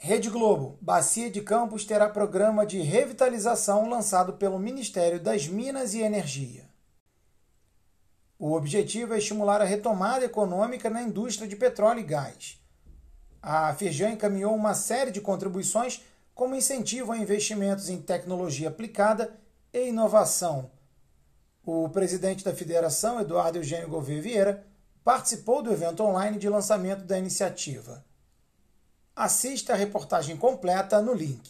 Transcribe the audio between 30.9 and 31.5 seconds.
no link.